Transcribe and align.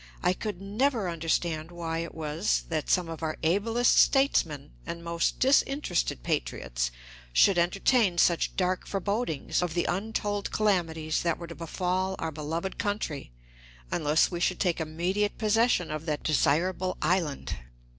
I 0.23 0.33
could 0.33 0.59
never 0.59 1.07
understand 1.07 1.69
why 1.69 1.99
it 1.99 2.15
was 2.15 2.63
that 2.69 2.89
some 2.89 3.07
of 3.07 3.21
our 3.21 3.37
ablest 3.43 3.99
statesmen 3.99 4.71
and 4.83 5.03
most 5.03 5.37
disinterested 5.39 6.23
patriots 6.23 6.89
should 7.33 7.59
entertain 7.59 8.17
such 8.17 8.55
dark 8.55 8.87
forebodings 8.87 9.61
of 9.61 9.75
the 9.75 9.85
untold 9.85 10.51
calamities 10.51 11.21
that 11.21 11.37
were 11.37 11.45
to 11.45 11.53
befall 11.53 12.15
our 12.17 12.31
beloved 12.31 12.79
country 12.79 13.31
unless 13.91 14.31
we 14.31 14.39
should 14.39 14.59
take 14.59 14.81
immediate 14.81 15.37
possession 15.37 15.91
of 15.91 16.07
that 16.07 16.23
desirable 16.23 16.97
island. 17.03 17.57